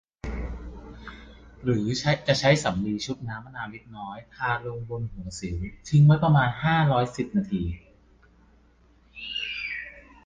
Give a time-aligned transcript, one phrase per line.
[1.63, 1.85] หรือ
[2.27, 5.55] จะใช้สำลีชุบน้ำมะนาวเล็กน้อยทาลงบนหัวสิว
[5.89, 7.61] ทิ้งไว้ประมาณ ห้าร้อยสิบ นาที